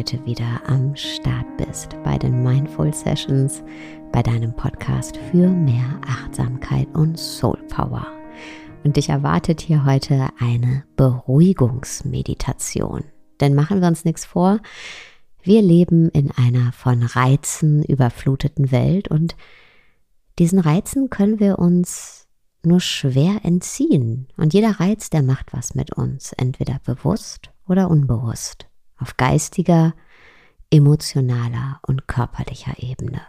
[0.00, 3.62] heute wieder am Start bist bei den Mindful Sessions,
[4.12, 8.06] bei deinem Podcast für mehr Achtsamkeit und Soul Power.
[8.82, 13.04] Und dich erwartet hier heute eine Beruhigungsmeditation.
[13.42, 14.60] Denn machen wir uns nichts vor,
[15.42, 19.36] wir leben in einer von Reizen überfluteten Welt und
[20.38, 22.26] diesen Reizen können wir uns
[22.62, 24.28] nur schwer entziehen.
[24.38, 28.69] Und jeder Reiz, der macht was mit uns, entweder bewusst oder unbewusst,
[29.00, 29.94] auf geistiger,
[30.70, 33.22] emotionaler und körperlicher Ebene.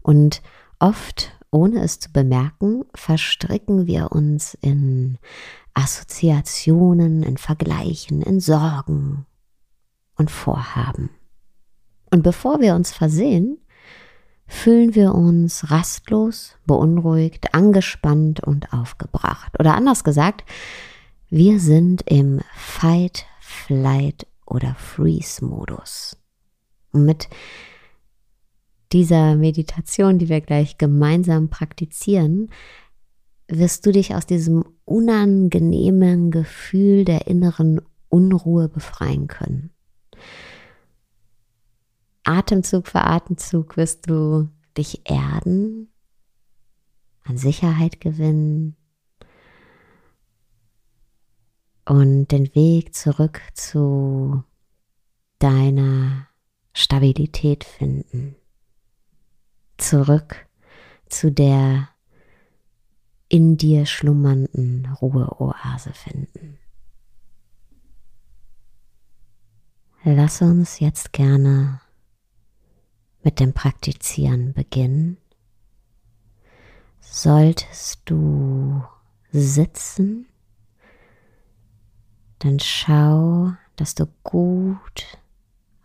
[0.00, 0.42] Und
[0.78, 5.18] oft, ohne es zu bemerken, verstricken wir uns in
[5.74, 9.26] Assoziationen, in Vergleichen, in Sorgen
[10.16, 11.10] und Vorhaben.
[12.10, 13.58] Und bevor wir uns versehen,
[14.46, 19.58] fühlen wir uns rastlos, beunruhigt, angespannt und aufgebracht.
[19.58, 20.44] Oder anders gesagt,
[21.28, 26.16] wir sind im Fight, Flight oder Freeze-Modus.
[26.92, 27.28] Und mit
[28.92, 32.50] dieser Meditation, die wir gleich gemeinsam praktizieren,
[33.48, 39.70] wirst du dich aus diesem unangenehmen Gefühl der inneren Unruhe befreien können.
[42.22, 45.92] Atemzug für Atemzug wirst du dich erden,
[47.24, 48.76] an Sicherheit gewinnen
[51.86, 54.42] und den Weg zurück zu
[55.38, 56.28] deiner
[56.72, 58.36] Stabilität finden.
[59.76, 60.48] Zurück
[61.06, 61.88] zu der
[63.28, 66.58] in dir schlummernden Ruheoase finden.
[70.04, 71.80] Lass uns jetzt gerne
[73.22, 75.16] mit dem Praktizieren beginnen,
[77.00, 78.84] solltest du
[79.32, 80.26] sitzen,
[82.44, 85.18] dann schau, dass du gut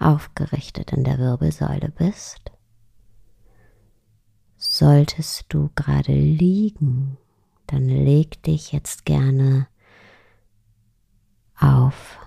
[0.00, 2.50] aufgerichtet in der Wirbelsäule bist.
[4.56, 7.16] Solltest du gerade liegen,
[7.68, 9.68] dann leg dich jetzt gerne
[11.56, 12.18] auf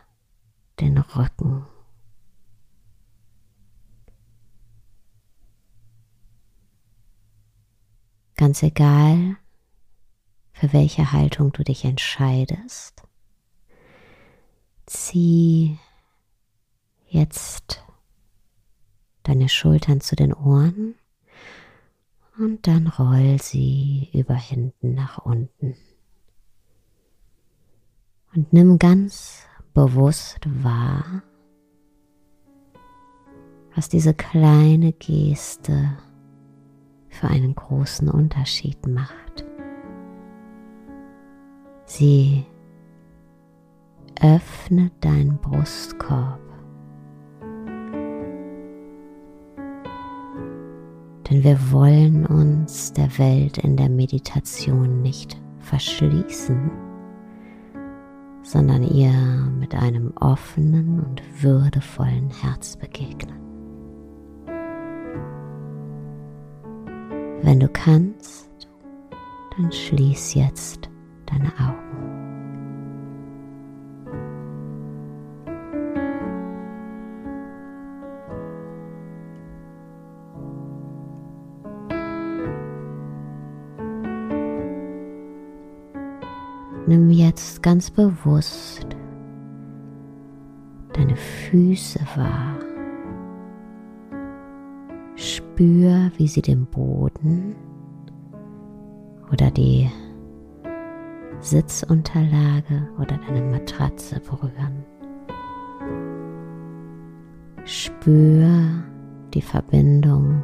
[0.80, 1.66] den Rücken.
[8.38, 9.36] Ganz egal,
[10.54, 13.04] für welche Haltung du dich entscheidest,
[14.92, 15.78] zieh
[17.08, 17.84] jetzt
[19.24, 20.96] deine Schultern zu den Ohren
[22.38, 25.76] und dann roll sie über hinten nach unten.
[28.34, 31.24] Und nimm ganz bewusst wahr,
[33.76, 35.98] was diese kleine Geste
[37.10, 39.46] für einen großen Unterschied macht.
[41.86, 42.46] Sie
[44.22, 46.40] öffnet deinen Brustkorb.
[51.28, 56.70] Denn wir wollen uns der Welt in der Meditation nicht verschließen,
[58.44, 59.14] sondern ihr
[59.60, 63.40] mit einem offenen und würdevollen Herz begegnen.
[67.42, 68.70] Wenn du kannst,
[69.58, 70.90] dann schließ jetzt
[71.26, 72.31] deine Augen.
[87.62, 88.86] Ganz bewusst
[90.94, 92.58] deine Füße wahr.
[95.16, 97.56] Spür, wie sie den Boden
[99.32, 99.90] oder die
[101.40, 104.86] Sitzunterlage oder deine Matratze berühren.
[107.66, 108.84] Spür
[109.34, 110.44] die Verbindung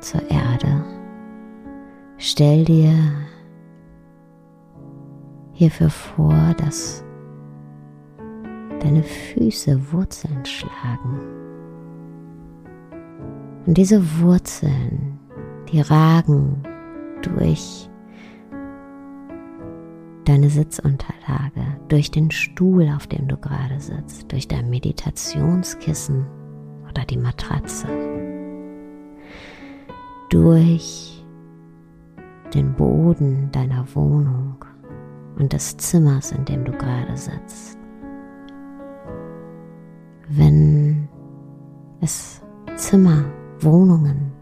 [0.00, 0.84] zur Erde.
[2.16, 2.94] Stell dir
[5.54, 7.04] hierfür vor, dass
[8.80, 11.20] deine Füße Wurzeln schlagen.
[13.66, 15.18] Und diese Wurzeln,
[15.72, 16.62] die ragen
[17.22, 17.88] durch
[20.26, 26.26] deine Sitzunterlage, durch den Stuhl, auf dem du gerade sitzt, durch dein Meditationskissen
[26.90, 27.88] oder die Matratze,
[30.30, 31.24] durch
[32.52, 34.64] den Boden deiner Wohnung
[35.36, 37.78] und des Zimmers, in dem du gerade sitzt.
[40.28, 41.08] Wenn
[42.00, 42.40] es
[42.76, 43.24] Zimmer,
[43.60, 44.32] Wohnungen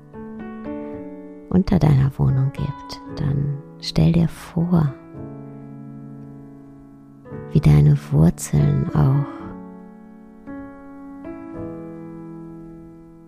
[1.51, 4.93] unter deiner Wohnung gibt, dann stell dir vor,
[7.53, 9.27] wie deine Wurzeln auch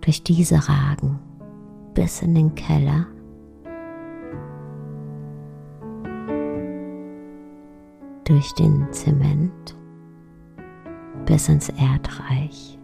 [0.01, 1.19] durch diese ragen
[1.95, 3.07] bis in den Keller
[8.25, 9.77] Durch den Zement
[11.27, 12.79] bis ins Erdreich.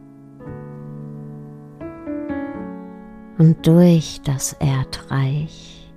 [3.39, 5.93] Und durch das Erdreich.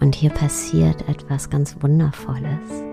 [0.00, 2.84] Und hier passiert etwas ganz Wundervolles.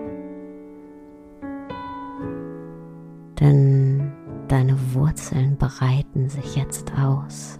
[3.40, 4.12] Denn
[4.48, 7.58] deine Wurzeln breiten sich jetzt aus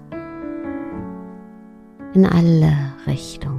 [2.14, 2.72] in alle
[3.06, 3.53] Richtungen.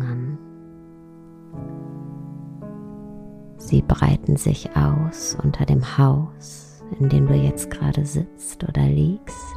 [3.57, 9.55] Sie breiten sich aus unter dem Haus, in dem du jetzt gerade sitzt oder liegst,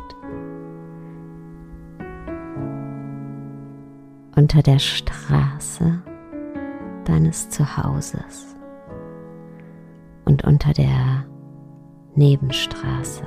[4.36, 6.02] unter der Straße
[7.04, 8.56] deines Zuhauses
[10.24, 11.26] und unter der
[12.14, 13.24] Nebenstraße.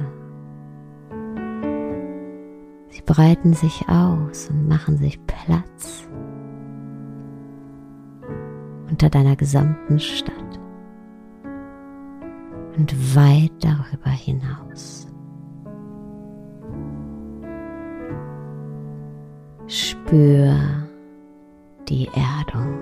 [2.90, 6.08] Sie breiten sich aus und machen sich Platz
[8.90, 10.41] unter deiner gesamten Stadt
[12.82, 15.08] und weit darüber hinaus.
[19.68, 20.88] Spür
[21.88, 22.82] die Erdung.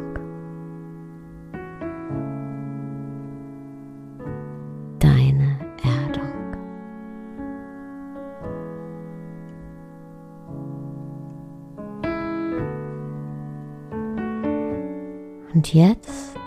[15.51, 16.39] Und jetzt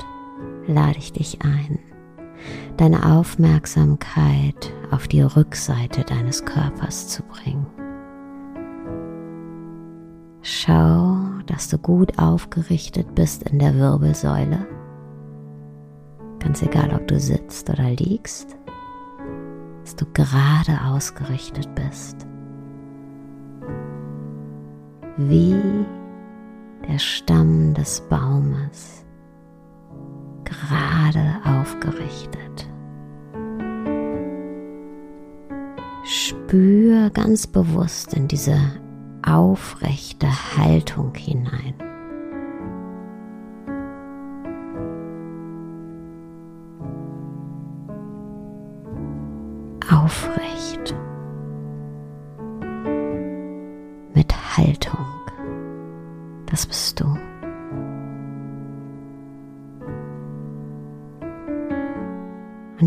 [0.67, 1.79] lade ich dich ein,
[2.77, 7.67] deine Aufmerksamkeit auf die Rückseite deines Körpers zu bringen.
[10.43, 11.17] Schau,
[11.47, 14.67] dass du gut aufgerichtet bist in der Wirbelsäule.
[16.41, 18.57] Ganz egal, ob du sitzt oder liegst,
[19.83, 22.27] dass du gerade ausgerichtet bist.
[25.17, 25.55] Wie
[26.89, 29.02] der Stamm des Baumes
[30.53, 32.69] gerade aufgerichtet.
[36.05, 38.59] Spür ganz bewusst in diese
[39.27, 41.75] aufrechte Haltung hinein.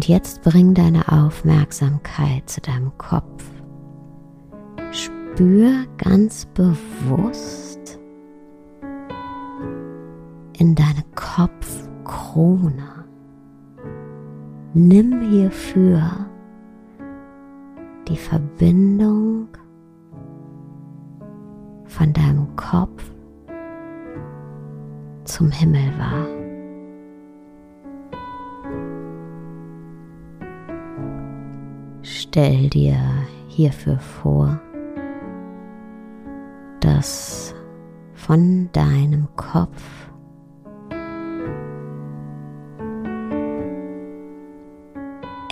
[0.06, 3.44] Und jetzt bring deine Aufmerksamkeit zu deinem Kopf.
[4.92, 7.98] Spür ganz bewusst
[10.60, 12.84] in deine Kopfkrone.
[14.76, 16.28] Nimm hierfür
[18.08, 19.48] die Verbindung
[21.86, 23.12] von deinem Kopf
[25.24, 26.45] zum Himmel wahr.
[32.36, 32.98] Stell dir
[33.48, 34.60] hierfür vor,
[36.82, 37.56] dass
[38.14, 39.82] von deinem Kopf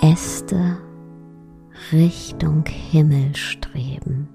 [0.02, 0.76] Äste
[1.90, 4.28] Richtung Himmel streben.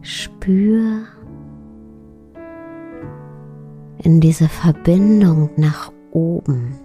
[0.00, 1.02] Spür
[4.20, 6.78] in diese Verbindung nach oben.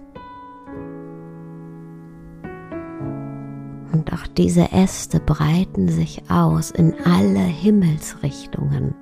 [3.92, 8.94] Und auch diese Äste breiten sich aus in alle Himmelsrichtungen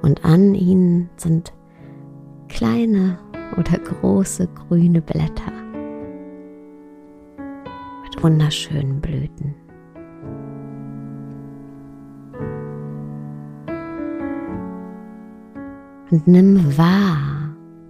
[0.00, 1.52] und an ihnen sind
[2.48, 3.18] kleine
[3.58, 5.52] oder große grüne Blätter
[8.04, 9.54] mit wunderschönen Blüten.
[16.10, 17.35] Und nimm wahr,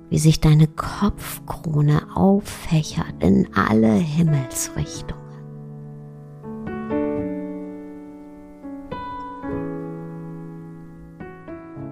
[0.09, 5.27] wie sich deine Kopfkrone auffächert in alle Himmelsrichtungen.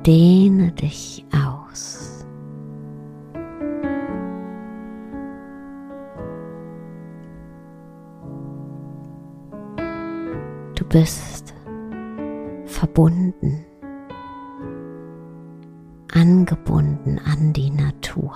[0.07, 2.27] Dehne dich aus.
[10.75, 11.55] Du bist
[12.67, 13.65] verbunden
[16.15, 18.33] angebunden an die Natur.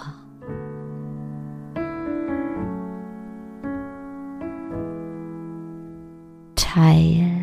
[6.57, 7.39] Teil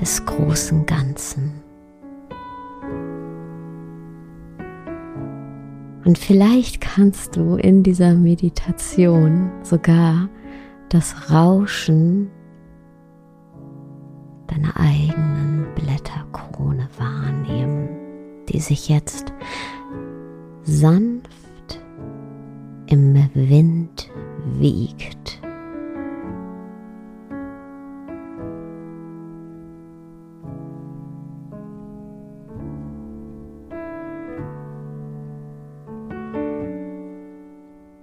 [0.00, 1.62] des großen Ganzen.
[6.04, 10.28] Und vielleicht kannst du in dieser Meditation sogar
[10.90, 12.30] das Rauschen
[14.46, 15.23] deiner eigenen
[18.54, 19.32] die sich jetzt
[20.62, 21.80] sanft
[22.86, 24.08] im Wind
[24.60, 25.40] wiegt.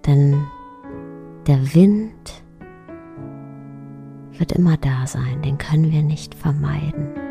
[0.06, 0.44] Denn
[1.48, 2.44] der Wind
[4.38, 7.31] wird immer da sein, den können wir nicht vermeiden.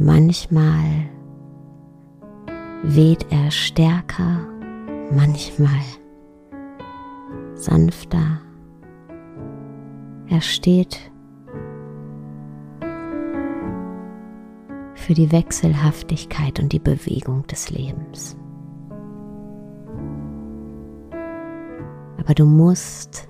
[0.00, 1.08] Manchmal
[2.84, 4.46] weht er stärker,
[5.10, 5.82] manchmal
[7.54, 8.40] sanfter.
[10.28, 11.10] Er steht
[14.94, 18.36] für die Wechselhaftigkeit und die Bewegung des Lebens.
[22.18, 23.28] Aber du musst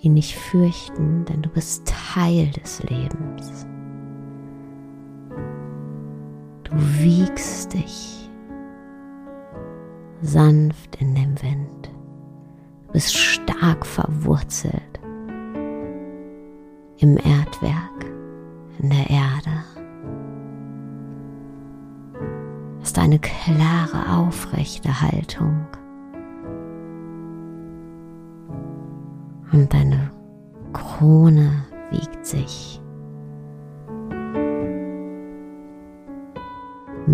[0.00, 3.67] ihn nicht fürchten, denn du bist Teil des Lebens.
[6.70, 8.30] Du wiegst dich
[10.20, 11.90] sanft in dem Wind.
[12.86, 15.00] Du bist stark verwurzelt
[16.98, 18.06] im Erdwerk,
[18.80, 19.64] in der Erde.
[22.80, 25.66] Hast eine klare, aufrechte Haltung.
[29.52, 30.10] Und deine
[30.72, 32.77] Krone wiegt sich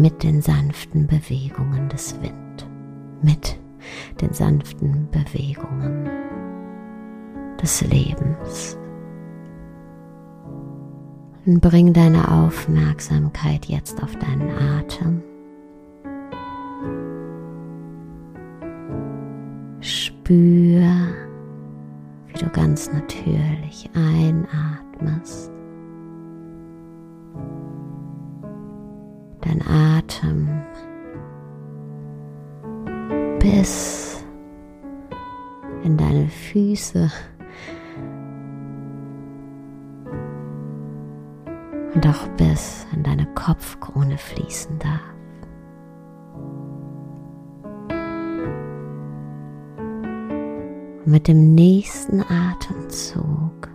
[0.04, 2.68] mit den sanften Bewegungen des Wind,
[3.22, 3.58] mit
[4.20, 6.10] den sanften Bewegungen
[7.58, 8.76] des Lebens.
[11.46, 15.22] Und bring deine Aufmerksamkeit jetzt auf deinen Atem.
[19.80, 20.84] Spür,
[22.26, 25.50] wie du ganz natürlich einatmest
[29.54, 30.48] dein Atem
[33.38, 34.24] bis
[35.82, 37.10] in deine Füße
[41.94, 45.00] und auch bis in deine Kopfkrone fließen darf.
[51.06, 53.68] Mit dem nächsten Atemzug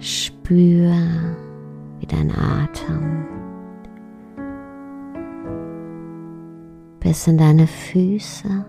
[0.00, 0.92] spür,
[2.00, 3.39] wie dein Atem
[7.10, 8.64] bis in deine Füße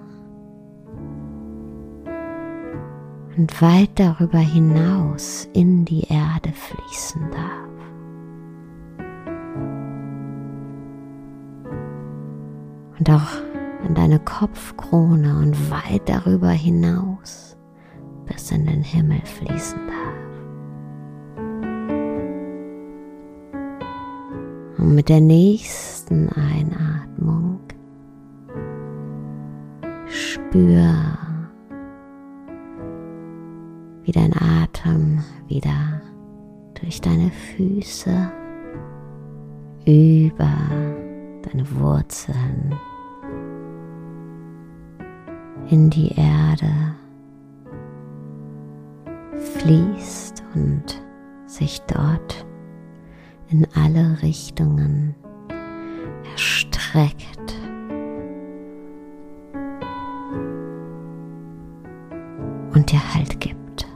[3.37, 7.69] und weit darüber hinaus in die Erde fließen darf.
[12.97, 17.55] Und auch in deine Kopfkrone und weit darüber hinaus
[18.25, 20.17] bis in den Himmel fließen darf.
[24.79, 27.60] Und mit der nächsten Einatmung
[30.31, 30.93] Spür,
[34.03, 35.19] wie dein Atem
[35.49, 36.01] wieder
[36.79, 38.31] durch deine Füße
[39.85, 40.53] über
[41.41, 42.73] deine Wurzeln
[45.69, 46.95] in die Erde
[49.35, 51.03] fließt und
[51.45, 52.45] sich dort
[53.49, 55.13] in alle Richtungen
[56.31, 57.40] erstreckt.
[62.91, 63.87] Dir Halt gibt.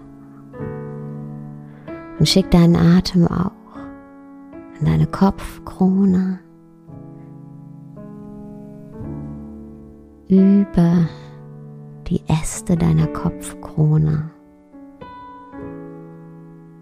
[2.18, 3.52] Und schick deinen Atem auch
[4.80, 6.40] in deine Kopfkrone
[10.28, 11.08] über
[12.08, 14.32] die Äste deiner Kopfkrone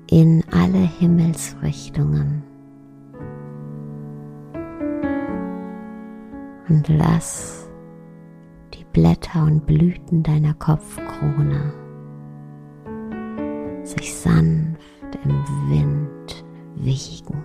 [0.09, 2.43] in alle Himmelsrichtungen.
[6.69, 7.69] Und lass
[8.73, 11.82] die Blätter und Blüten deiner Kopfkrone
[13.97, 14.79] sich sanft
[15.23, 16.45] im Wind
[16.75, 17.43] wiegen.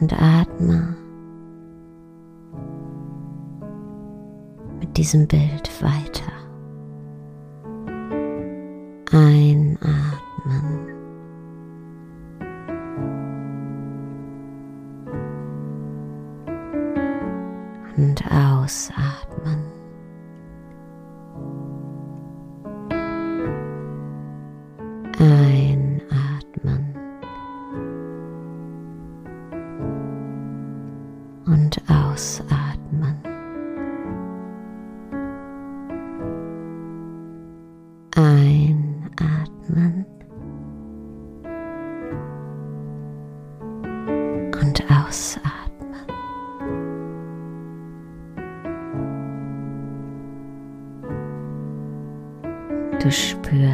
[0.00, 0.96] Und atme
[4.80, 6.33] mit diesem Bild weiter.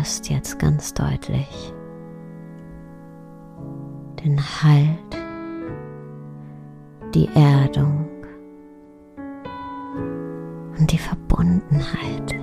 [0.00, 1.74] Spürst jetzt ganz deutlich
[4.24, 5.18] den Halt,
[7.14, 8.08] die Erdung
[10.78, 12.34] und die Verbundenheit.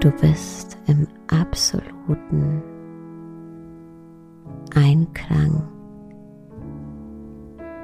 [0.00, 2.62] Du bist im absoluten
[4.74, 5.66] Einklang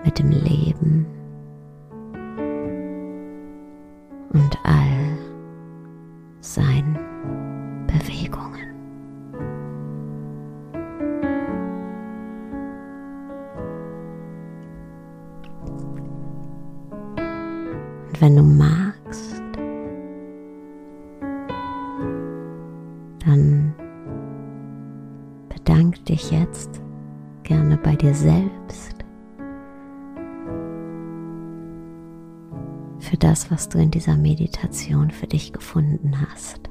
[0.04, 1.06] mit dem Leben
[4.32, 4.93] und all
[18.24, 19.42] wenn du magst,
[23.22, 23.74] dann
[25.50, 26.80] bedank dich jetzt
[27.42, 29.04] gerne bei dir selbst
[32.98, 36.70] für das, was du in dieser Meditation für dich gefunden hast.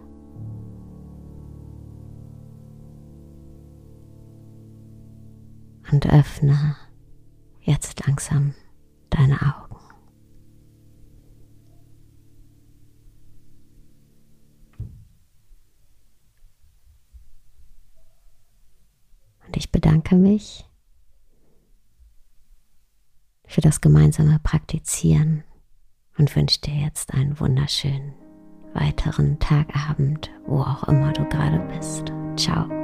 [5.92, 6.76] Und öffne
[7.62, 8.56] jetzt langsam
[9.12, 9.63] deine Augen.
[19.84, 20.66] Bedanke mich
[23.46, 25.44] für das gemeinsame Praktizieren
[26.18, 28.14] und wünsche dir jetzt einen wunderschönen
[28.74, 32.14] weiteren Tagabend, wo auch immer du gerade bist.
[32.38, 32.83] Ciao.